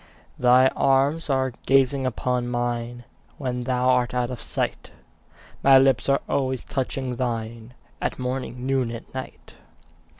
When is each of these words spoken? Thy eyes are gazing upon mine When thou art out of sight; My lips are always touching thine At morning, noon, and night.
Thy 0.39 0.71
eyes 0.75 1.29
are 1.29 1.53
gazing 1.67 2.07
upon 2.07 2.47
mine 2.47 3.03
When 3.37 3.65
thou 3.65 3.87
art 3.89 4.15
out 4.15 4.31
of 4.31 4.41
sight; 4.41 4.89
My 5.61 5.77
lips 5.77 6.09
are 6.09 6.21
always 6.27 6.65
touching 6.65 7.17
thine 7.17 7.75
At 8.01 8.17
morning, 8.17 8.65
noon, 8.65 8.89
and 8.89 9.05
night. 9.13 9.53